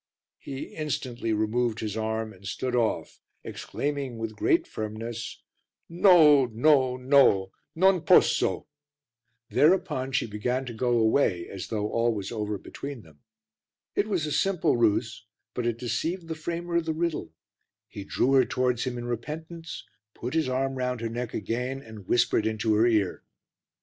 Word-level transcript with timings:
He 0.39 0.63
instantly 0.75 1.31
removed 1.31 1.79
his 1.79 1.95
arm 1.95 2.33
and 2.33 2.47
stood 2.47 2.75
off, 2.75 3.21
exclaiming 3.43 4.17
with 4.17 4.35
great 4.35 4.65
firmness 4.65 5.43
"No, 5.87 6.47
no, 6.47 6.97
no, 6.97 7.51
non 7.75 8.01
posso!" 8.01 8.65
Thereupon 9.51 10.11
she 10.11 10.25
began 10.25 10.65
to 10.65 10.73
go 10.73 10.97
away 10.97 11.47
as 11.47 11.67
though 11.67 11.87
all 11.91 12.11
was 12.15 12.31
over 12.31 12.57
between 12.57 13.03
them. 13.03 13.19
It 13.93 14.07
was 14.07 14.25
a 14.25 14.31
simple 14.31 14.75
ruse, 14.75 15.23
but 15.53 15.67
it 15.67 15.77
deceived 15.77 16.27
the 16.29 16.33
framer 16.33 16.77
of 16.77 16.85
the 16.85 16.95
riddle; 16.95 17.31
he 17.87 18.03
drew 18.03 18.33
her 18.33 18.45
towards 18.45 18.85
him 18.85 18.97
in 18.97 19.05
repentance, 19.05 19.85
put 20.15 20.33
his 20.33 20.49
arm 20.49 20.79
round 20.79 21.01
her 21.01 21.09
neck 21.09 21.35
again 21.35 21.79
and 21.79 22.07
whispered 22.07 22.47
into 22.47 22.73
her 22.73 22.87
ear. 22.87 23.23